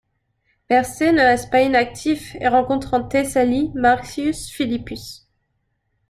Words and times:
Persée 0.67 1.11
ne 1.11 1.19
reste 1.21 1.51
pas 1.51 1.61
inactif 1.61 2.33
et 2.39 2.47
rencontre 2.47 2.95
en 2.95 3.03
Thessalie 3.03 3.69
Marcius 3.75 4.49
Philippus. 4.49 5.27